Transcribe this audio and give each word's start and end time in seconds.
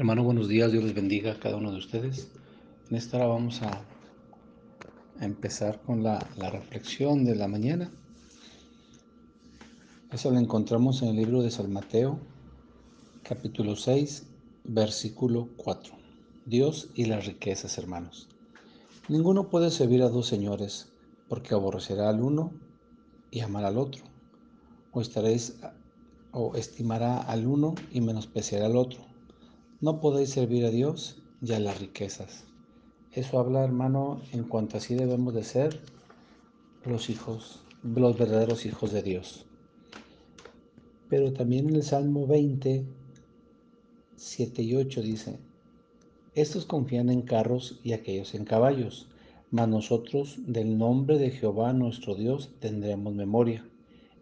Hermano, 0.00 0.24
buenos 0.24 0.48
días, 0.48 0.72
Dios 0.72 0.82
les 0.82 0.94
bendiga 0.94 1.32
a 1.32 1.38
cada 1.38 1.56
uno 1.56 1.72
de 1.72 1.76
ustedes. 1.76 2.28
En 2.88 2.96
esta 2.96 3.18
hora 3.18 3.26
vamos 3.26 3.60
a, 3.60 3.84
empezar 5.20 5.82
con 5.82 6.02
la, 6.02 6.26
reflexión 6.38 7.26
de 7.26 7.34
la 7.34 7.48
mañana. 7.48 7.92
Eso 10.10 10.30
lo 10.30 10.38
encontramos 10.38 11.02
en 11.02 11.08
el 11.08 11.16
libro 11.16 11.42
de 11.42 11.50
San 11.50 11.70
Mateo, 11.70 12.18
capítulo 13.22 13.76
6, 13.76 14.26
versículo 14.64 15.50
4. 15.58 15.92
Dios 16.46 16.88
y 16.94 17.04
las 17.04 17.26
riquezas, 17.26 17.76
hermanos. 17.76 18.26
Ninguno 19.06 19.50
puede 19.50 19.70
servir 19.70 20.00
a 20.02 20.08
dos 20.08 20.26
señores, 20.26 20.90
porque 21.28 21.52
aborrecerá 21.52 22.08
al 22.08 22.22
uno 22.22 22.54
y 23.30 23.40
amará 23.40 23.68
al 23.68 23.76
otro, 23.76 24.02
o 24.92 25.02
estaréis 25.02 25.58
o 26.32 26.54
estimará 26.56 27.18
al 27.20 27.46
uno 27.46 27.74
y 27.92 28.00
menospreciará 28.00 28.64
al 28.64 28.76
otro 28.76 29.09
no 29.80 29.98
podéis 29.98 30.30
servir 30.30 30.66
a 30.66 30.70
Dios 30.70 31.22
y 31.40 31.52
a 31.52 31.58
las 31.58 31.80
riquezas. 31.80 32.44
Eso 33.12 33.38
habla, 33.38 33.64
hermano, 33.64 34.20
en 34.32 34.44
cuanto 34.44 34.76
así 34.76 34.94
debemos 34.94 35.32
de 35.32 35.42
ser 35.42 35.80
los 36.84 37.08
hijos, 37.08 37.64
los 37.82 38.18
verdaderos 38.18 38.66
hijos 38.66 38.92
de 38.92 39.02
Dios. 39.02 39.46
Pero 41.08 41.32
también 41.32 41.70
en 41.70 41.76
el 41.76 41.82
Salmo 41.82 42.26
20, 42.26 42.84
7 44.16 44.62
y 44.62 44.76
8 44.76 45.00
dice, 45.00 45.38
estos 46.34 46.66
confían 46.66 47.08
en 47.08 47.22
carros 47.22 47.80
y 47.82 47.94
aquellos 47.94 48.34
en 48.34 48.44
caballos, 48.44 49.08
mas 49.50 49.66
nosotros 49.66 50.36
del 50.46 50.76
nombre 50.76 51.18
de 51.18 51.30
Jehová 51.30 51.72
nuestro 51.72 52.14
Dios 52.14 52.50
tendremos 52.60 53.14
memoria. 53.14 53.66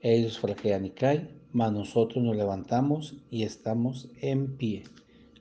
Ellos 0.03 0.39
fraquean 0.39 0.87
y 0.87 0.91
caen, 0.91 1.31
mas 1.53 1.73
nosotros 1.73 2.23
nos 2.25 2.37
levantamos 2.37 3.17
y 3.31 3.43
estamos 3.43 4.09
en 4.21 4.57
pie. 4.57 4.85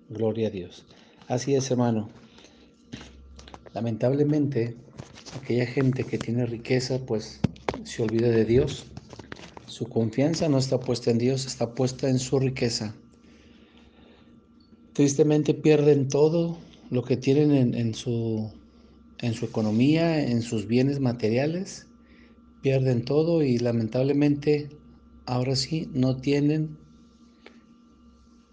Gloria 0.10 0.48
a 0.48 0.52
Dios. 0.52 0.86
Así 1.28 1.56
es, 1.56 1.70
hermano. 1.70 2.10
Lamentablemente, 3.74 4.78
aquella 5.36 5.66
gente 5.66 6.06
que 6.06 6.18
tiene 6.18 6.46
riqueza, 6.46 7.00
pues 7.06 7.42
se 7.84 8.04
olvida 8.04 8.30
de 8.30 8.46
Dios. 8.46 8.86
Su 9.66 9.88
confianza 9.90 10.48
no 10.48 10.58
está 10.58 10.80
puesta 10.80 11.12
en 11.12 11.18
Dios, 11.18 11.46
está 11.46 11.74
puesta 11.74 12.10
en 12.10 12.20
su 12.20 12.40
riqueza. 12.40 12.96
Tristemente 14.94 15.54
pierden 15.54 16.08
todo 16.08 16.58
lo 16.90 17.04
que 17.04 17.18
tienen 17.18 17.76
en, 17.76 17.94
su, 17.94 18.52
en 19.20 19.34
su 19.34 19.46
economía, 19.46 20.24
en 20.24 20.42
sus 20.42 20.68
bienes 20.68 21.02
materiales. 21.02 21.86
Pierden 22.62 23.04
todo 23.04 23.44
y 23.44 23.58
lamentablemente 23.58 24.70
ahora 25.26 25.56
sí 25.56 25.90
no 25.94 26.16
tienen 26.18 26.78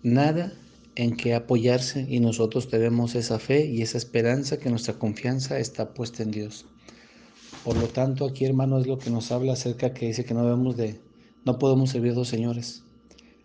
nada 0.03 0.53
en 0.97 1.17
que 1.17 1.35
apoyarse 1.35 2.07
y 2.09 2.21
nosotros 2.21 2.69
tenemos 2.69 3.15
esa 3.15 3.39
fe 3.39 3.67
y 3.67 3.83
esa 3.83 3.99
esperanza 3.99 4.59
que 4.59 4.71
nuestra 4.71 4.95
confianza 4.95 5.59
está 5.59 5.93
puesta 5.95 6.23
en 6.23 6.31
Dios. 6.31 6.67
Por 7.65 7.77
lo 7.77 7.89
tanto, 7.89 8.27
aquí 8.27 8.45
hermano 8.45 8.79
es 8.79 8.87
lo 8.87 8.99
que 8.99 9.11
nos 9.11 9.33
habla 9.33 9.55
acerca 9.55 9.95
que 9.95 10.07
dice 10.07 10.25
que 10.25 10.35
no 10.35 10.45
debemos 10.45 10.77
de, 10.77 11.01
no 11.45 11.59
podemos 11.59 11.91
servir 11.91 12.15
dos 12.15 12.29
señores. 12.29 12.83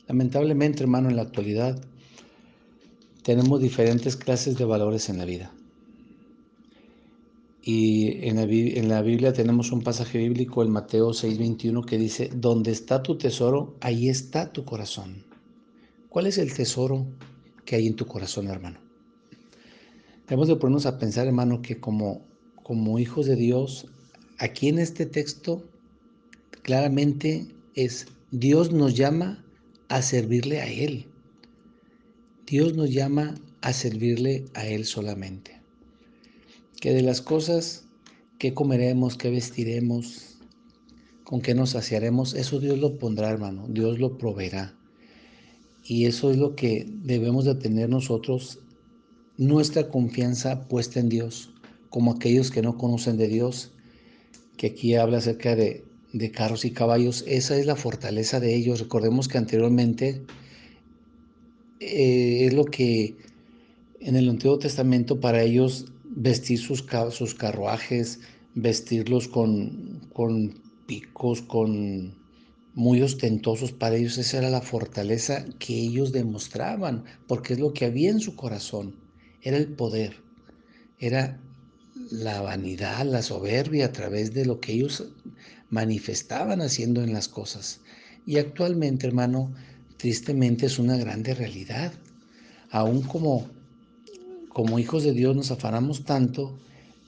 Lamentablemente, 0.07 0.83
hermano, 0.83 1.09
en 1.09 1.15
la 1.15 1.21
actualidad 1.23 1.79
tenemos 3.23 3.61
diferentes 3.61 4.15
clases 4.15 4.57
de 4.57 4.65
valores 4.65 5.09
en 5.09 5.17
la 5.17 5.25
vida. 5.25 5.51
Y 7.61 8.27
en 8.27 8.37
la, 8.37 8.43
en 8.43 8.89
la 8.89 9.01
Biblia 9.01 9.33
tenemos 9.33 9.71
un 9.71 9.81
pasaje 9.81 10.17
bíblico, 10.17 10.63
el 10.63 10.69
Mateo 10.69 11.09
6:21, 11.09 11.85
que 11.85 11.97
dice, 11.97 12.29
donde 12.33 12.71
está 12.71 13.03
tu 13.03 13.17
tesoro, 13.17 13.75
ahí 13.81 14.09
está 14.09 14.51
tu 14.51 14.65
corazón. 14.65 15.25
¿Cuál 16.09 16.25
es 16.25 16.37
el 16.39 16.53
tesoro 16.53 17.05
que 17.69 17.75
hay 17.75 17.85
en 17.85 17.95
tu 17.95 18.07
corazón, 18.07 18.47
hermano. 18.47 18.79
Debemos 20.27 20.47
de 20.47 20.55
ponernos 20.55 20.87
a 20.87 20.97
pensar, 20.97 21.27
hermano, 21.27 21.61
que 21.61 21.79
como, 21.79 22.25
como 22.63 22.97
hijos 22.97 23.27
de 23.27 23.35
Dios, 23.35 23.85
aquí 24.39 24.69
en 24.69 24.79
este 24.79 25.05
texto 25.05 25.69
claramente 26.63 27.45
es 27.75 28.07
Dios 28.31 28.71
nos 28.71 28.95
llama 28.95 29.45
a 29.87 30.01
servirle 30.01 30.61
a 30.61 30.67
Él. 30.67 31.05
Dios 32.47 32.73
nos 32.73 32.89
llama 32.89 33.35
a 33.61 33.71
servirle 33.71 34.45
a 34.55 34.65
Él 34.65 34.85
solamente. 34.85 35.61
Que 36.81 36.91
de 36.91 37.03
las 37.03 37.21
cosas 37.21 37.85
que 38.39 38.55
comeremos, 38.55 39.15
que 39.15 39.29
vestiremos, 39.29 40.39
con 41.23 41.39
qué 41.39 41.53
nos 41.53 41.69
saciaremos, 41.69 42.33
eso 42.33 42.59
Dios 42.59 42.79
lo 42.79 42.97
pondrá, 42.97 43.29
hermano. 43.29 43.67
Dios 43.69 43.99
lo 43.99 44.17
proveerá. 44.17 44.78
Y 45.89 46.05
eso 46.05 46.29
es 46.29 46.37
lo 46.37 46.55
que 46.55 46.85
debemos 46.87 47.45
de 47.45 47.55
tener 47.55 47.89
nosotros, 47.89 48.59
nuestra 49.37 49.89
confianza 49.89 50.67
puesta 50.67 50.99
en 50.99 51.09
Dios, 51.09 51.51
como 51.89 52.11
aquellos 52.11 52.51
que 52.51 52.61
no 52.61 52.77
conocen 52.77 53.17
de 53.17 53.27
Dios, 53.27 53.71
que 54.55 54.67
aquí 54.67 54.93
habla 54.93 55.17
acerca 55.17 55.55
de, 55.55 55.83
carros 56.31 56.63
y 56.63 56.69
caballos, 56.69 57.23
esa 57.25 57.57
es 57.57 57.65
la 57.65 57.75
fortaleza 57.75 58.39
de 58.39 58.55
ellos. 58.55 58.81
Recordemos 58.81 59.27
que 59.27 59.39
anteriormente 59.39 60.21
eh, 61.79 62.45
es 62.45 62.53
lo 62.53 62.65
que 62.65 63.15
en 63.99 64.15
el 64.15 64.29
Antiguo 64.29 64.59
Testamento 64.59 65.19
para 65.19 65.41
ellos 65.41 65.87
vestir 66.03 66.59
sus, 66.59 66.85
sus 67.09 67.33
carruajes, 67.33 68.19
vestirlos 68.53 69.27
con, 69.27 70.07
con 70.13 70.53
picos, 70.85 71.41
con 71.41 72.18
muy 72.79 73.01
ostentosos 73.01 73.73
para 73.73 73.97
ellos, 73.97 74.17
esa 74.17 74.37
era 74.37 74.49
la 74.49 74.61
fortaleza 74.61 75.43
que 75.59 75.77
ellos 75.77 76.13
demostraban, 76.13 77.03
porque 77.27 77.51
es 77.51 77.59
lo 77.59 77.73
que 77.73 77.83
había 77.83 78.09
en 78.09 78.21
su 78.21 78.37
corazón, 78.37 78.95
era 79.41 79.57
el 79.57 79.67
poder, 79.67 80.23
era 80.97 81.41
la 82.09 82.39
vanidad, 82.39 83.05
la 83.05 83.21
soberbia 83.21 83.87
a 83.87 83.91
través 83.91 84.33
de 84.33 84.45
lo 84.45 84.61
que 84.61 84.71
ellos 84.71 85.09
manifestaban 85.69 86.61
haciendo 86.61 87.03
en 87.03 87.11
las 87.11 87.27
cosas. 87.27 87.81
Y 88.25 88.37
actualmente, 88.37 89.07
hermano, 89.07 89.53
tristemente 89.97 90.67
es 90.67 90.79
una 90.79 90.95
grande 90.95 91.33
realidad. 91.33 91.91
Aún 92.71 93.01
como, 93.01 93.49
como 94.47 94.79
hijos 94.79 95.03
de 95.03 95.11
Dios 95.11 95.35
nos 95.35 95.51
afanamos 95.51 96.05
tanto 96.05 96.57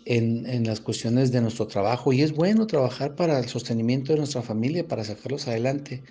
en, 0.05 0.65
las 0.65 0.79
cuestiones 0.79 1.31
de 1.31 1.41
nuestro 1.41 1.67
trabajo 1.67 2.13
y 2.13 2.21
es 2.21 2.33
bueno 2.33 2.67
trabajar 2.67 3.15
para 3.15 3.39
el 3.39 3.47
sostenimiento 3.47 4.13
de 4.13 4.19
nuestra 4.19 4.41
familia, 4.41 4.87
para 4.87 5.03
sacarlos 5.03 5.47
adelante, 5.47 6.03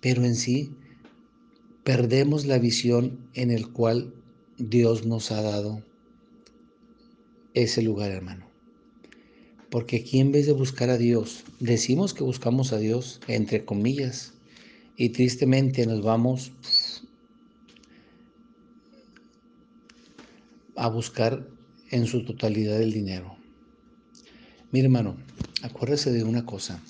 pero 0.00 0.24
en 0.24 0.34
sí 0.34 0.72
perdemos 1.84 2.46
la 2.46 2.58
visión 2.58 3.18
en 3.34 3.50
el 3.50 3.72
cual 3.72 4.12
Dios 4.58 5.06
nos 5.06 5.30
ha 5.30 5.42
dado 5.42 5.82
ese 7.54 7.82
lugar, 7.82 8.10
hermano. 8.10 8.46
Porque 9.70 9.96
aquí 9.96 10.18
en 10.18 10.32
vez 10.32 10.46
de 10.46 10.52
buscar 10.52 10.90
a 10.90 10.98
Dios, 10.98 11.44
decimos 11.60 12.14
que 12.14 12.24
buscamos 12.24 12.72
a 12.72 12.78
Dios, 12.78 13.20
entre 13.28 13.64
comillas, 13.64 14.34
y 14.96 15.10
tristemente 15.10 15.86
nos 15.86 16.02
vamos 16.02 16.52
a 20.74 20.88
buscar 20.88 21.57
en 21.90 22.06
su 22.06 22.24
totalidad 22.24 22.80
el 22.80 22.92
dinero. 22.92 23.36
Mire 24.70 24.86
hermano, 24.86 25.16
acuérdese 25.62 26.12
de 26.12 26.24
una 26.24 26.44
cosa. 26.44 26.82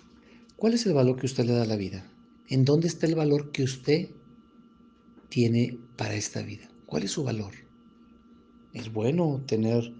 ¿Cuál 0.57 0.75
es 0.75 0.87
el 0.87 0.95
valor 0.95 1.17
que 1.17 1.27
usted 1.27 1.45
le 1.45 1.53
da 1.53 1.63
a 1.63 1.67
la 1.67 1.77
vida? 1.77 2.05
¿En 2.49 2.65
dónde 2.65 2.89
está 2.89 3.07
el 3.07 3.15
valor 3.15 3.53
que 3.53 3.63
usted 3.63 4.09
tiene 5.29 5.79
para 5.97 6.15
esta 6.15 6.43
vida? 6.43 6.69
¿Cuál 6.87 7.05
es 7.05 7.13
su 7.13 7.23
valor? 7.23 7.53
Es 8.73 8.93
bueno 8.93 9.43
tener 9.47 9.93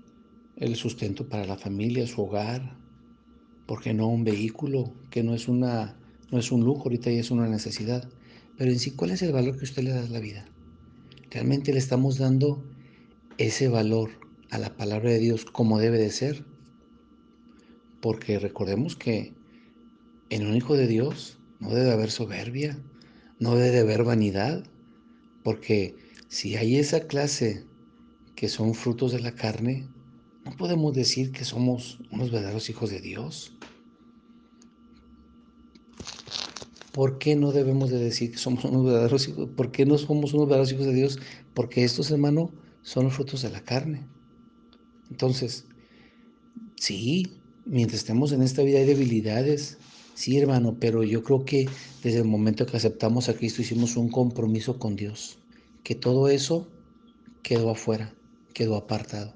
el 0.57 0.75
sustento 0.75 1.29
para 1.29 1.47
la 1.47 1.57
familia, 1.57 2.07
su 2.07 2.23
hogar, 2.23 2.77
porque 3.67 3.95
no 3.95 4.09
un 4.09 4.25
vehículo 4.25 4.93
que 5.11 5.23
no 5.23 5.35
es 5.35 5.47
una 5.47 5.95
no 6.31 6.39
es 6.39 6.53
un 6.53 6.63
lujo 6.63 6.85
ahorita 6.85 7.11
y 7.11 7.19
es 7.19 7.31
una 7.31 7.49
necesidad, 7.49 8.07
pero 8.59 8.71
en 8.71 8.79
sí 8.79 8.91
¿cuál 8.91 9.13
es 9.13 9.23
el 9.23 9.33
valor 9.33 9.57
que 9.57 9.65
usted 9.65 9.83
le 9.83 9.91
da 9.91 10.05
a 10.05 10.09
la 10.09 10.21
vida? 10.21 10.47
¿Realmente 11.31 11.73
le 11.73 11.79
estamos 11.79 12.19
dando 12.19 12.65
ese 13.39 13.69
valor 13.69 14.28
a 14.51 14.59
la 14.59 14.77
palabra 14.77 15.11
de 15.11 15.19
Dios 15.19 15.45
como 15.45 15.79
debe 15.79 15.99
de 15.99 16.11
ser? 16.11 16.45
Porque 18.01 18.39
recordemos 18.39 18.97
que 18.97 19.35
en 20.31 20.47
un 20.47 20.57
hijo 20.57 20.77
de 20.77 20.87
Dios 20.87 21.39
no 21.61 21.71
debe 21.71 21.91
haber 21.91 22.11
soberbia, 22.11 22.79
no 23.39 23.57
debe 23.57 23.81
haber 23.81 24.05
vanidad, 24.05 24.65
porque 25.43 25.97
si 26.29 26.57
hay 26.57 26.77
esa 26.77 27.07
clase 27.07 27.65
que 28.37 28.49
son 28.49 28.75
frutos 28.75 29.13
de 29.13 29.21
la 29.21 29.35
carne, 29.35 29.89
no 30.45 30.57
podemos 30.57 30.95
decir 30.95 31.33
que 31.33 31.45
somos 31.45 31.99
unos 32.11 32.31
verdaderos 32.31 32.71
hijos 32.71 32.91
de 32.91 33.01
Dios. 33.01 33.53
¿Por 36.93 37.19
qué 37.19 37.37
no 37.37 37.53
debemos 37.53 37.91
de 37.91 37.99
decir 37.99 38.33
que 38.33 38.39
somos 38.39 38.65
unos 38.65 38.85
verdaderos 38.85 39.29
hijos? 39.29 39.49
¿Por 39.57 39.71
qué 39.71 39.87
no 39.87 39.99
somos 39.99 40.33
unos 40.35 40.47
verdaderos 40.47 40.73
hijos 40.73 40.87
de 40.87 40.95
Dios? 40.95 41.19
Porque 41.55 41.85
estos, 41.85 42.11
hermanos, 42.11 42.51
son 42.83 43.05
los 43.05 43.15
frutos 43.15 43.43
de 43.43 43.51
la 43.51 43.61
carne. 43.61 44.07
Entonces, 45.11 45.65
sí, 46.77 47.27
mientras 47.65 48.01
estemos 48.01 48.33
en 48.33 48.43
esta 48.43 48.63
vida 48.63 48.79
hay 48.79 48.87
debilidades, 48.87 49.79
sí, 50.15 50.39
hermano, 50.39 50.77
pero 50.81 51.03
yo 51.05 51.23
creo 51.23 51.45
que 51.45 51.69
desde 52.03 52.19
el 52.19 52.25
momento 52.25 52.67
que 52.67 52.77
aceptamos 52.77 53.29
a 53.29 53.35
Cristo 53.35 53.63
hicimos 53.63 53.97
un 53.97 54.11
compromiso 54.11 54.79
con 54.79 54.97
Dios, 54.97 55.39
que 55.83 55.95
todo 55.95 56.29
eso 56.29 56.67
quedó 57.43 57.71
afuera, 57.71 58.15
quedó 58.55 58.77
apartado. 58.77 59.35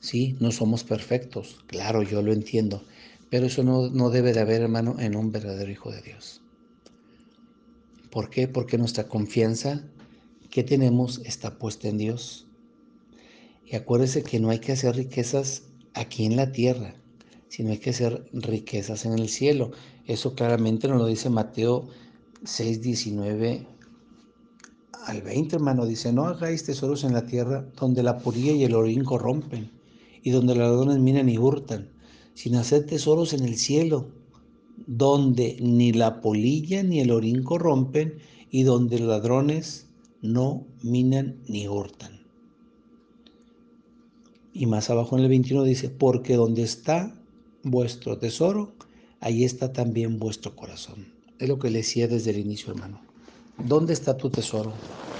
Sí, 0.00 0.36
no 0.40 0.50
somos 0.50 0.84
perfectos, 0.84 1.58
claro, 1.66 2.02
yo 2.02 2.22
lo 2.22 2.32
entiendo, 2.32 2.82
pero 3.30 3.46
eso 3.46 3.62
no, 3.62 3.88
no 3.88 4.10
debe 4.10 4.32
de 4.32 4.40
haber, 4.40 4.62
hermano, 4.62 4.96
en 4.98 5.16
un 5.16 5.30
verdadero 5.30 5.70
hijo 5.70 5.90
de 5.92 6.02
Dios. 6.02 6.42
¿Por 8.10 8.28
qué? 8.28 8.46
Porque 8.46 8.76
nuestra 8.76 9.08
confianza 9.08 9.82
que 10.50 10.62
tenemos 10.62 11.22
está 11.24 11.56
puesta 11.58 11.88
en 11.88 11.96
Dios. 11.96 12.46
Y 13.72 13.76
acuérdese 13.76 14.22
que 14.22 14.38
no 14.38 14.50
hay 14.50 14.58
que 14.58 14.72
hacer 14.72 14.94
riquezas 14.96 15.62
aquí 15.94 16.26
en 16.26 16.36
la 16.36 16.52
tierra, 16.52 16.94
sino 17.48 17.70
hay 17.70 17.78
que 17.78 17.88
hacer 17.88 18.28
riquezas 18.34 19.06
en 19.06 19.14
el 19.14 19.30
cielo. 19.30 19.70
Eso 20.06 20.34
claramente 20.34 20.88
nos 20.88 20.98
lo 20.98 21.06
dice 21.06 21.30
Mateo 21.30 21.88
6, 22.44 22.82
19 22.82 23.66
al 25.06 25.22
20, 25.22 25.56
hermano. 25.56 25.86
Dice, 25.86 26.12
no 26.12 26.26
hagáis 26.26 26.64
tesoros 26.64 27.02
en 27.02 27.14
la 27.14 27.24
tierra 27.24 27.66
donde 27.80 28.02
la 28.02 28.18
polilla 28.18 28.52
y 28.52 28.64
el 28.64 28.74
orín 28.74 29.04
corrompen 29.04 29.70
y 30.22 30.32
donde 30.32 30.54
los 30.54 30.68
ladrones 30.68 30.98
minan 30.98 31.30
y 31.30 31.38
hurtan, 31.38 31.90
sino 32.34 32.58
hacer 32.58 32.84
tesoros 32.84 33.32
en 33.32 33.42
el 33.42 33.56
cielo 33.56 34.10
donde 34.86 35.56
ni 35.62 35.92
la 35.92 36.20
polilla 36.20 36.82
ni 36.82 37.00
el 37.00 37.10
orín 37.10 37.42
corrompen 37.42 38.18
y 38.50 38.64
donde 38.64 38.98
los 38.98 39.08
ladrones 39.08 39.86
no 40.20 40.66
minan 40.82 41.38
ni 41.48 41.68
hurtan. 41.68 42.21
Y 44.52 44.66
más 44.66 44.90
abajo 44.90 45.16
en 45.16 45.24
el 45.24 45.28
21 45.28 45.64
dice, 45.64 45.88
porque 45.88 46.34
donde 46.34 46.62
está 46.62 47.14
vuestro 47.62 48.18
tesoro, 48.18 48.74
ahí 49.20 49.44
está 49.44 49.72
también 49.72 50.18
vuestro 50.18 50.54
corazón. 50.54 51.12
Es 51.38 51.48
lo 51.48 51.58
que 51.58 51.70
le 51.70 51.78
decía 51.78 52.08
desde 52.08 52.30
el 52.30 52.38
inicio, 52.38 52.72
hermano. 52.72 53.00
¿Dónde 53.58 53.92
está 53.92 54.16
tu 54.16 54.30
tesoro 54.30 54.72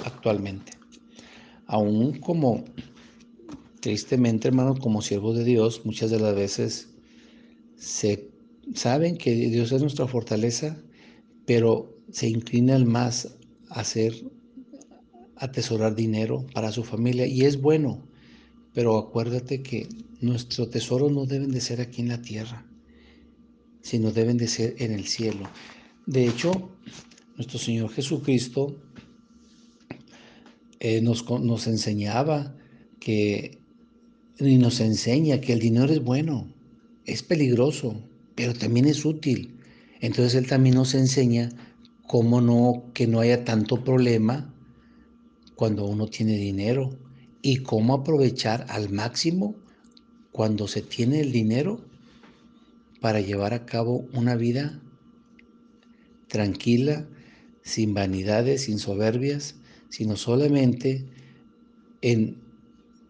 actualmente? 0.05 0.73
Aún 1.67 2.19
como, 2.19 2.65
tristemente, 3.81 4.49
hermano, 4.49 4.77
como 4.77 5.03
siervo 5.03 5.33
de 5.33 5.45
Dios, 5.45 5.83
muchas 5.85 6.11
de 6.11 6.21
las 6.21 6.35
veces 6.35 6.89
se 7.77 8.31
saben 8.75 9.17
que 9.17 9.33
Dios 9.33 9.73
es 9.73 9.81
nuestra 9.81 10.07
fortaleza, 10.07 10.77
pero 11.47 11.97
se 12.11 12.29
inclinan 12.29 12.87
más 12.87 13.37
a 13.69 13.81
hacer, 13.81 14.15
atesorar 15.37 15.95
dinero 15.95 16.47
para 16.55 16.71
su 16.71 16.85
familia 16.85 17.27
y 17.27 17.43
es 17.43 17.61
bueno, 17.61 18.03
pero 18.75 18.99
acuérdate 18.99 19.63
que 19.63 19.89
nuestro 20.21 20.69
tesoro 20.69 21.11
no 21.11 21.27
deben 21.27 21.51
de 21.51 21.61
ser 21.61 21.81
aquí 21.81 22.01
en 22.01 22.09
la 22.09 22.23
tierra, 22.23 22.65
sino 23.83 24.13
deben 24.13 24.39
de 24.39 24.49
ser 24.49 24.75
en 24.79 24.93
el 24.93 25.07
cielo. 25.07 25.51
De 26.07 26.27
hecho, 26.27 26.71
nuestro 27.37 27.59
Señor 27.59 27.91
Jesucristo 27.91 28.77
eh, 30.81 31.01
nos, 31.01 31.29
nos 31.29 31.67
enseñaba 31.67 32.57
que, 32.99 33.59
y 34.39 34.57
nos 34.59 34.81
enseña 34.81 35.41
que 35.41 35.53
el 35.53 35.61
dinero 35.61 35.93
es 35.93 36.03
bueno, 36.03 36.53
es 37.05 37.23
peligroso, 37.23 38.01
pero 38.35 38.55
también 38.55 38.87
es 38.87 39.05
útil. 39.05 39.59
Entonces 40.01 40.35
Él 40.35 40.47
también 40.47 40.77
nos 40.77 40.95
enseña 40.95 41.51
cómo 42.07 42.41
no, 42.41 42.91
que 42.95 43.07
no 43.07 43.21
haya 43.21 43.45
tanto 43.45 43.85
problema 43.85 44.55
cuando 45.55 45.85
uno 45.85 46.07
tiene 46.07 46.37
dinero 46.37 46.99
y 47.43 47.59
cómo 47.59 47.95
aprovechar 47.95 48.67
al 48.69 48.91
máximo 48.91 49.57
cuando 50.31 50.69
se 50.69 50.81
tiene 50.81 51.21
el 51.21 51.33
dinero 51.33 51.81
para 53.01 53.21
llevar 53.21 53.53
a 53.53 53.67
cabo 53.67 54.07
una 54.15 54.37
vida 54.37 54.81
tranquila, 56.29 57.07
sin 57.63 57.95
vanidades, 57.95 58.63
sin 58.63 58.79
soberbias, 58.79 59.57
sino 59.89 60.17
solamente 60.17 61.05
en, 62.01 62.37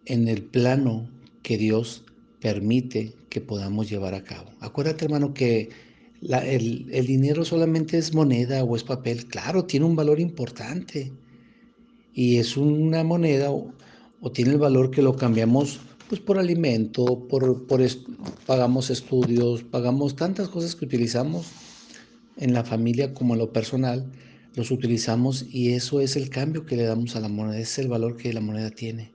en 0.06 0.28
el 0.28 0.42
plano 0.42 1.08
que 1.42 1.58
Dios 1.58 2.04
permite 2.40 3.12
que 3.28 3.40
podamos 3.40 3.88
llevar 3.88 4.14
a 4.14 4.24
cabo. 4.24 4.50
Acuérdate, 4.60 5.04
hermano, 5.04 5.32
que 5.32 5.70
el, 6.22 6.88
el, 6.90 7.06
dinero 7.06 7.44
solamente 7.44 7.98
es 7.98 8.14
moneda 8.14 8.64
o 8.64 8.76
es 8.76 8.82
papel. 8.84 9.26
Claro, 9.26 9.64
tiene 9.64 9.86
un 9.86 9.96
valor 9.96 10.20
importante. 10.20 11.12
Y 12.12 12.36
es 12.36 12.56
una 12.56 13.04
moneda 13.04 13.50
o, 14.22 14.32
tiene 14.32 14.52
el 14.52 14.58
valor 14.58 14.90
que 14.90 15.02
lo 15.02 15.16
cambiamos 15.16 15.80
pues 16.08 16.20
por 16.20 16.38
alimento, 16.38 17.26
por, 17.28 17.66
por 17.66 17.80
pagamos 18.46 18.90
estudios, 18.90 19.62
pagamos 19.62 20.14
tantas 20.14 20.48
cosas 20.48 20.76
que 20.76 20.84
utilizamos 20.84 21.46
en 22.36 22.52
la 22.52 22.64
familia 22.64 23.14
como 23.14 23.34
en 23.34 23.40
lo 23.40 23.52
personal, 23.52 24.12
los 24.54 24.70
utilizamos 24.70 25.46
y 25.50 25.72
eso 25.72 26.00
es 26.00 26.16
el 26.16 26.28
cambio 26.28 26.66
que 26.66 26.76
le 26.76 26.84
damos 26.84 27.16
a 27.16 27.20
la 27.20 27.28
moneda, 27.28 27.58
es 27.58 27.78
el 27.78 27.88
valor 27.88 28.16
que 28.16 28.32
la 28.32 28.40
moneda 28.40 28.70
tiene. 28.70 29.12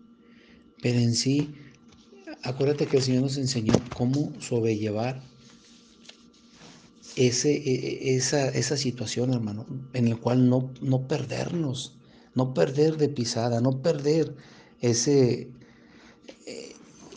Pero 0.81 0.99
en 0.99 1.13
sí, 1.13 1.53
acuérdate 2.43 2.87
que 2.87 2.97
el 2.97 3.03
Señor 3.03 3.23
nos 3.23 3.37
enseñó 3.37 3.73
cómo 3.95 4.33
sobrellevar 4.39 5.21
ese, 7.15 7.55
e, 7.55 8.11
e, 8.11 8.15
esa, 8.15 8.49
esa 8.49 8.77
situación, 8.77 9.33
hermano, 9.33 9.65
en 9.93 10.07
el 10.07 10.17
cual 10.19 10.49
no, 10.49 10.71
no 10.81 11.07
perdernos, 11.07 11.95
no 12.35 12.53
perder 12.53 12.97
de 12.97 13.09
pisada, 13.09 13.61
no 13.61 13.81
perder 13.81 14.35
ese, 14.81 15.49
e, 16.45 16.75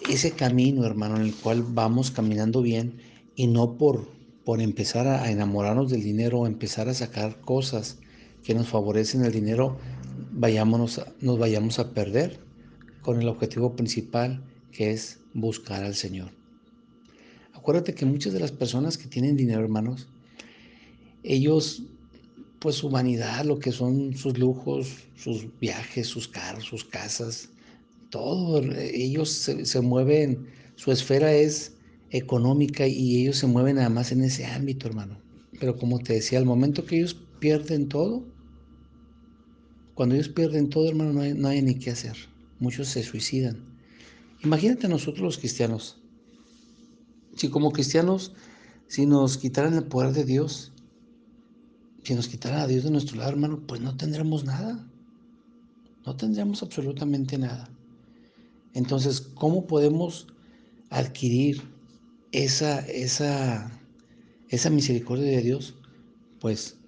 ese 0.08 0.32
camino, 0.32 0.84
hermano, 0.84 1.16
en 1.16 1.22
el 1.22 1.34
cual 1.34 1.62
vamos 1.62 2.10
caminando 2.10 2.62
bien 2.62 2.98
y 3.36 3.46
no 3.46 3.76
por, 3.76 4.08
por 4.44 4.60
empezar 4.60 5.06
a 5.06 5.30
enamorarnos 5.30 5.90
del 5.90 6.02
dinero 6.02 6.40
o 6.40 6.46
empezar 6.46 6.88
a 6.88 6.94
sacar 6.94 7.40
cosas 7.40 7.98
que 8.42 8.54
nos 8.54 8.68
favorecen 8.68 9.24
el 9.24 9.32
dinero, 9.32 9.78
vayámonos, 10.32 11.02
nos 11.20 11.38
vayamos 11.38 11.78
a 11.78 11.92
perder 11.92 12.40
con 13.02 13.20
el 13.20 13.28
objetivo 13.28 13.76
principal 13.76 14.42
que 14.72 14.90
es 14.90 15.18
buscar 15.34 15.84
al 15.84 15.94
Señor. 15.94 16.30
Acuérdate 17.52 17.94
que 17.94 18.06
muchas 18.06 18.32
de 18.32 18.40
las 18.40 18.52
personas 18.52 18.96
que 18.96 19.08
tienen 19.08 19.36
dinero, 19.36 19.60
hermanos, 19.60 20.08
ellos, 21.22 21.82
pues 22.60 22.76
su 22.76 22.90
vanidad, 22.90 23.44
lo 23.44 23.58
que 23.58 23.72
son 23.72 24.14
sus 24.14 24.38
lujos, 24.38 24.88
sus 25.16 25.46
viajes, 25.58 26.06
sus 26.06 26.28
carros, 26.28 26.64
sus 26.64 26.84
casas, 26.84 27.48
todo, 28.10 28.62
ellos 28.78 29.30
se, 29.30 29.64
se 29.64 29.80
mueven, 29.80 30.46
su 30.76 30.92
esfera 30.92 31.32
es 31.32 31.76
económica 32.10 32.86
y 32.86 33.22
ellos 33.22 33.38
se 33.38 33.46
mueven 33.46 33.76
nada 33.76 33.88
más 33.88 34.12
en 34.12 34.22
ese 34.22 34.44
ámbito, 34.44 34.86
hermano. 34.88 35.18
Pero 35.58 35.76
como 35.76 35.98
te 36.00 36.14
decía, 36.14 36.38
al 36.38 36.44
momento 36.44 36.84
que 36.84 36.98
ellos 36.98 37.16
pierden 37.38 37.88
todo, 37.88 38.26
cuando 39.94 40.14
ellos 40.14 40.28
pierden 40.28 40.68
todo, 40.68 40.88
hermano, 40.88 41.12
no 41.12 41.20
hay, 41.22 41.34
no 41.34 41.48
hay 41.48 41.62
ni 41.62 41.74
qué 41.74 41.90
hacer. 41.90 42.16
Muchos 42.58 42.88
se 42.88 43.02
suicidan. 43.02 43.64
Imagínate 44.42 44.88
nosotros 44.88 45.20
los 45.20 45.38
cristianos. 45.38 45.98
Si 47.36 47.48
como 47.48 47.72
cristianos, 47.72 48.32
si 48.86 49.06
nos 49.06 49.38
quitaran 49.38 49.74
el 49.74 49.84
poder 49.84 50.12
de 50.12 50.24
Dios, 50.24 50.72
si 52.02 52.14
nos 52.14 52.28
quitaran 52.28 52.60
a 52.60 52.66
Dios 52.66 52.84
de 52.84 52.90
nuestro 52.90 53.16
lado, 53.16 53.30
hermano, 53.30 53.60
pues 53.66 53.80
no 53.80 53.96
tendremos 53.96 54.44
nada. 54.44 54.86
No 56.06 56.16
tendríamos 56.16 56.62
absolutamente 56.62 57.36
nada. 57.36 57.68
Entonces, 58.72 59.20
¿cómo 59.20 59.66
podemos 59.66 60.26
adquirir 60.88 61.62
esa, 62.32 62.80
esa, 62.86 63.70
esa 64.48 64.70
misericordia 64.70 65.26
de 65.26 65.42
Dios? 65.42 65.74
Pues 66.40 66.78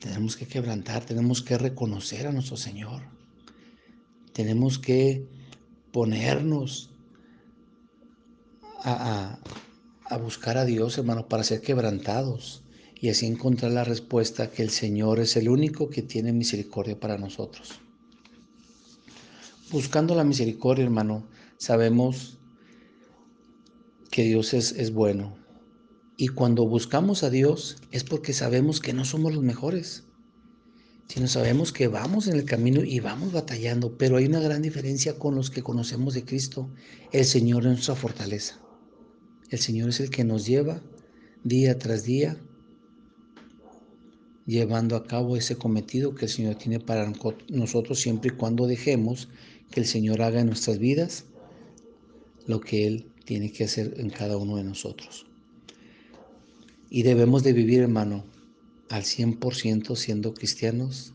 tenemos 0.00 0.36
que 0.36 0.46
quebrantar, 0.46 1.04
tenemos 1.04 1.42
que 1.42 1.58
reconocer 1.58 2.26
a 2.26 2.32
nuestro 2.32 2.56
Señor. 2.56 3.02
Tenemos 4.32 4.78
que 4.78 5.28
ponernos 5.92 6.90
a, 8.84 9.38
a, 10.08 10.16
buscar 10.16 10.56
a 10.56 10.64
Dios, 10.64 10.96
hermano, 10.98 11.28
para 11.28 11.44
ser 11.44 11.60
quebrantados 11.60 12.61
y 13.02 13.08
así 13.08 13.26
encontrar 13.26 13.72
la 13.72 13.82
respuesta 13.82 14.52
que 14.52 14.62
el 14.62 14.70
Señor 14.70 15.18
es 15.18 15.36
el 15.36 15.48
único 15.48 15.90
que 15.90 16.02
tiene 16.02 16.32
misericordia 16.32 17.00
para 17.00 17.18
nosotros. 17.18 17.80
Buscando 19.72 20.14
la 20.14 20.22
misericordia, 20.22 20.84
hermano, 20.84 21.26
sabemos 21.58 22.38
que 24.08 24.22
Dios 24.22 24.54
es, 24.54 24.70
es 24.70 24.92
bueno. 24.92 25.36
Y 26.16 26.28
cuando 26.28 26.64
buscamos 26.64 27.24
a 27.24 27.30
Dios 27.30 27.78
es 27.90 28.04
porque 28.04 28.32
sabemos 28.32 28.78
que 28.78 28.92
no 28.92 29.04
somos 29.04 29.34
los 29.34 29.42
mejores, 29.42 30.04
sino 31.08 31.26
sabemos 31.26 31.72
que 31.72 31.88
vamos 31.88 32.28
en 32.28 32.36
el 32.36 32.44
camino 32.44 32.84
y 32.84 33.00
vamos 33.00 33.32
batallando, 33.32 33.98
pero 33.98 34.16
hay 34.16 34.26
una 34.26 34.38
gran 34.38 34.62
diferencia 34.62 35.18
con 35.18 35.34
los 35.34 35.50
que 35.50 35.64
conocemos 35.64 36.14
de 36.14 36.24
Cristo. 36.24 36.70
El 37.10 37.24
Señor 37.24 37.64
es 37.64 37.72
nuestra 37.72 37.96
fortaleza. 37.96 38.60
El 39.50 39.58
Señor 39.58 39.88
es 39.88 39.98
el 39.98 40.08
que 40.08 40.22
nos 40.22 40.46
lleva 40.46 40.80
día 41.42 41.80
tras 41.80 42.04
día, 42.04 42.38
llevando 44.52 44.96
a 44.96 45.04
cabo 45.04 45.36
ese 45.36 45.56
cometido 45.56 46.14
que 46.14 46.26
el 46.26 46.30
Señor 46.30 46.56
tiene 46.56 46.78
para 46.78 47.10
nosotros 47.48 48.00
siempre 48.00 48.32
y 48.32 48.36
cuando 48.36 48.66
dejemos 48.66 49.28
que 49.70 49.80
el 49.80 49.86
Señor 49.86 50.22
haga 50.22 50.40
en 50.40 50.46
nuestras 50.46 50.78
vidas 50.78 51.24
lo 52.46 52.60
que 52.60 52.86
Él 52.86 53.06
tiene 53.24 53.50
que 53.50 53.64
hacer 53.64 53.94
en 53.98 54.10
cada 54.10 54.36
uno 54.36 54.56
de 54.56 54.64
nosotros. 54.64 55.26
Y 56.90 57.02
debemos 57.02 57.42
de 57.42 57.52
vivir, 57.52 57.80
hermano, 57.80 58.24
al 58.90 59.04
100% 59.04 59.96
siendo 59.96 60.34
cristianos, 60.34 61.14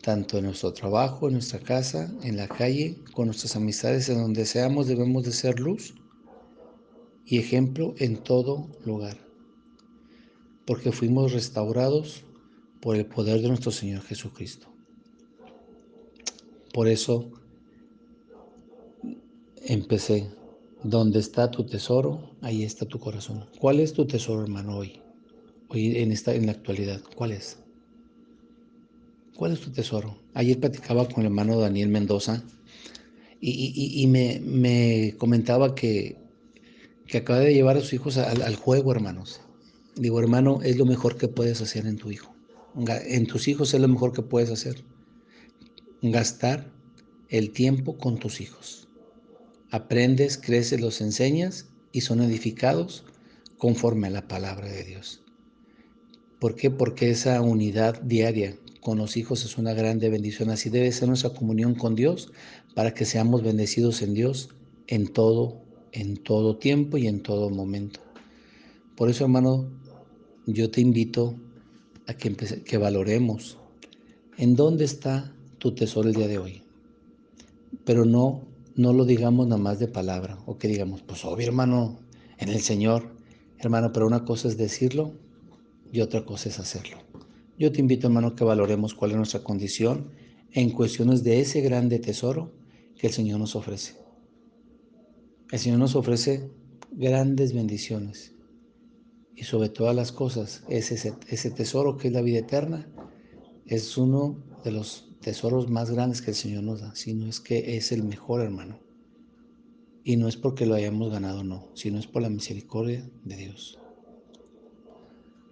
tanto 0.00 0.38
en 0.38 0.44
nuestro 0.44 0.72
trabajo, 0.72 1.26
en 1.26 1.34
nuestra 1.34 1.58
casa, 1.58 2.14
en 2.22 2.36
la 2.36 2.46
calle, 2.46 2.96
con 3.12 3.26
nuestras 3.26 3.56
amistades, 3.56 4.08
en 4.08 4.18
donde 4.18 4.46
seamos, 4.46 4.86
debemos 4.86 5.24
de 5.24 5.32
ser 5.32 5.58
luz 5.58 5.94
y 7.26 7.38
ejemplo 7.38 7.94
en 7.98 8.16
todo 8.18 8.68
lugar, 8.84 9.18
porque 10.64 10.92
fuimos 10.92 11.32
restaurados 11.32 12.24
por 12.80 12.96
el 12.96 13.06
poder 13.06 13.40
de 13.40 13.48
nuestro 13.48 13.70
Señor 13.70 14.02
Jesucristo. 14.02 14.68
Por 16.72 16.88
eso 16.88 17.30
empecé. 19.64 20.28
Donde 20.84 21.18
está 21.18 21.50
tu 21.50 21.64
tesoro, 21.66 22.36
ahí 22.40 22.62
está 22.62 22.86
tu 22.86 23.00
corazón. 23.00 23.46
¿Cuál 23.58 23.80
es 23.80 23.92
tu 23.92 24.06
tesoro, 24.06 24.42
hermano, 24.42 24.76
hoy? 24.76 25.00
Hoy 25.70 25.96
en 25.96 26.12
esta 26.12 26.32
en 26.34 26.46
la 26.46 26.52
actualidad, 26.52 27.00
¿cuál 27.16 27.32
es? 27.32 27.58
¿Cuál 29.34 29.54
es 29.54 29.60
tu 29.60 29.70
tesoro? 29.70 30.16
Ayer 30.34 30.60
platicaba 30.60 31.08
con 31.08 31.20
el 31.20 31.26
hermano 31.26 31.58
Daniel 31.58 31.88
Mendoza 31.88 32.44
y, 33.40 34.06
me, 34.06 35.14
comentaba 35.18 35.74
que, 35.74 36.16
que, 37.08 37.18
acaba 37.18 37.40
de 37.40 37.54
llevar 37.54 37.76
a 37.76 37.80
sus 37.80 37.92
hijos 37.92 38.18
al, 38.18 38.42
al 38.42 38.54
juego, 38.54 38.92
hermanos. 38.92 39.40
Digo, 39.96 40.20
hermano, 40.20 40.60
es 40.62 40.76
lo 40.76 40.86
mejor 40.86 41.16
que 41.16 41.26
puedes 41.26 41.60
hacer 41.60 41.86
en 41.86 41.96
tu 41.96 42.12
hijo. 42.12 42.37
En 42.86 43.26
tus 43.26 43.48
hijos 43.48 43.74
es 43.74 43.80
lo 43.80 43.88
mejor 43.88 44.12
que 44.12 44.22
puedes 44.22 44.50
hacer. 44.50 44.84
Gastar 46.02 46.70
el 47.28 47.50
tiempo 47.50 47.98
con 47.98 48.18
tus 48.18 48.40
hijos. 48.40 48.88
Aprendes, 49.70 50.38
creces, 50.38 50.80
los 50.80 51.00
enseñas 51.00 51.66
y 51.92 52.02
son 52.02 52.22
edificados 52.22 53.04
conforme 53.58 54.06
a 54.06 54.10
la 54.10 54.28
palabra 54.28 54.68
de 54.68 54.84
Dios. 54.84 55.22
¿Por 56.38 56.54
qué? 56.54 56.70
Porque 56.70 57.10
esa 57.10 57.40
unidad 57.42 58.00
diaria 58.02 58.56
con 58.80 58.98
los 58.98 59.16
hijos 59.16 59.44
es 59.44 59.58
una 59.58 59.74
grande 59.74 60.08
bendición. 60.08 60.50
Así 60.50 60.70
debe 60.70 60.92
ser 60.92 61.08
nuestra 61.08 61.30
comunión 61.30 61.74
con 61.74 61.96
Dios 61.96 62.30
para 62.74 62.94
que 62.94 63.04
seamos 63.04 63.42
bendecidos 63.42 64.02
en 64.02 64.14
Dios 64.14 64.50
en 64.86 65.08
todo, 65.08 65.60
en 65.92 66.16
todo 66.16 66.58
tiempo 66.58 66.96
y 66.96 67.08
en 67.08 67.22
todo 67.22 67.50
momento. 67.50 68.00
Por 68.96 69.10
eso, 69.10 69.24
hermano, 69.24 69.68
yo 70.46 70.70
te 70.70 70.80
invito 70.80 71.34
a 72.08 72.14
que, 72.14 72.34
que 72.34 72.78
valoremos 72.78 73.58
en 74.38 74.56
dónde 74.56 74.84
está 74.84 75.32
tu 75.58 75.74
tesoro 75.74 76.08
el 76.08 76.14
día 76.14 76.26
de 76.26 76.38
hoy. 76.38 76.62
Pero 77.84 78.04
no, 78.04 78.48
no 78.74 78.92
lo 78.94 79.04
digamos 79.04 79.46
nada 79.46 79.60
más 79.60 79.78
de 79.78 79.88
palabra 79.88 80.38
o 80.46 80.56
que 80.56 80.68
digamos, 80.68 81.02
pues 81.02 81.24
obvio, 81.24 81.46
hermano, 81.46 82.00
en 82.38 82.48
el 82.48 82.60
Señor, 82.60 83.14
hermano, 83.58 83.92
pero 83.92 84.06
una 84.06 84.24
cosa 84.24 84.48
es 84.48 84.56
decirlo 84.56 85.12
y 85.92 86.00
otra 86.00 86.24
cosa 86.24 86.48
es 86.48 86.58
hacerlo. 86.58 86.96
Yo 87.58 87.72
te 87.72 87.80
invito, 87.80 88.06
hermano, 88.06 88.34
que 88.34 88.44
valoremos 88.44 88.94
cuál 88.94 89.10
es 89.10 89.16
nuestra 89.18 89.44
condición 89.44 90.10
en 90.52 90.70
cuestiones 90.70 91.22
de 91.24 91.40
ese 91.40 91.60
grande 91.60 91.98
tesoro 91.98 92.52
que 92.96 93.08
el 93.08 93.12
Señor 93.12 93.38
nos 93.38 93.54
ofrece. 93.54 93.96
El 95.50 95.58
Señor 95.58 95.78
nos 95.78 95.94
ofrece 95.94 96.50
grandes 96.92 97.52
bendiciones 97.52 98.32
y 99.38 99.44
sobre 99.44 99.68
todas 99.68 99.94
las 99.94 100.10
cosas, 100.10 100.64
ese, 100.68 101.14
ese 101.28 101.50
tesoro 101.52 101.96
que 101.96 102.08
es 102.08 102.14
la 102.14 102.22
vida 102.22 102.40
eterna 102.40 102.88
es 103.66 103.96
uno 103.96 104.42
de 104.64 104.72
los 104.72 105.12
tesoros 105.20 105.70
más 105.70 105.92
grandes 105.92 106.22
que 106.22 106.32
el 106.32 106.36
Señor 106.36 106.64
nos 106.64 106.80
da, 106.80 106.92
sino 106.96 107.24
es 107.28 107.38
que 107.38 107.76
es 107.76 107.92
el 107.92 108.02
mejor 108.02 108.40
hermano. 108.40 108.80
Y 110.02 110.16
no 110.16 110.26
es 110.26 110.36
porque 110.36 110.66
lo 110.66 110.74
hayamos 110.74 111.12
ganado, 111.12 111.44
no, 111.44 111.68
sino 111.74 112.00
es 112.00 112.08
por 112.08 112.22
la 112.22 112.30
misericordia 112.30 113.08
de 113.24 113.36
Dios. 113.36 113.78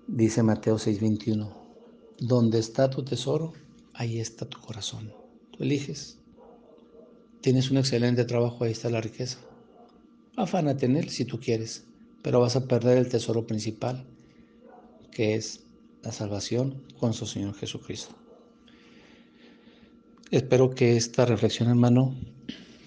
Dice 0.09 0.43
Mateo 0.43 0.78
6:21, 0.78 1.52
donde 2.19 2.59
está 2.59 2.90
tu 2.90 3.05
tesoro, 3.05 3.52
ahí 3.95 4.19
está 4.19 4.49
tu 4.49 4.61
corazón. 4.61 5.12
Tú 5.52 5.62
eliges. 5.62 6.19
Tienes 7.40 7.71
un 7.71 7.76
excelente 7.76 8.25
trabajo, 8.25 8.64
ahí 8.64 8.73
está 8.73 8.90
la 8.90 9.00
riqueza. 9.00 9.38
Afánate 10.37 10.87
en 10.87 10.97
él 10.97 11.09
si 11.09 11.25
tú 11.25 11.38
quieres, 11.38 11.87
pero 12.23 12.41
vas 12.41 12.57
a 12.57 12.67
perder 12.67 12.99
el 12.99 13.09
tesoro 13.09 13.47
principal, 13.47 14.07
que 15.11 15.35
es 15.35 15.65
la 16.03 16.13
salvación 16.13 16.83
con 16.99 17.15
su 17.15 17.27
Señor 17.27 17.55
Jesucristo. 17.55 18.15
Espero 20.31 20.71
que 20.71 20.97
esta 20.97 21.25
reflexión, 21.25 21.69
hermano, 21.69 22.17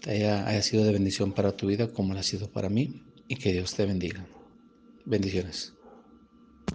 haya, 0.07 0.47
haya 0.47 0.61
sido 0.61 0.83
de 0.83 0.93
bendición 0.93 1.31
para 1.31 1.55
tu 1.55 1.67
vida 1.67 1.91
como 1.91 2.13
lo 2.13 2.19
ha 2.19 2.23
sido 2.23 2.49
para 2.49 2.69
mí 2.69 3.01
y 3.27 3.35
que 3.35 3.53
Dios 3.53 3.73
te 3.75 3.85
bendiga. 3.85 4.25
Bendiciones. 5.05 5.73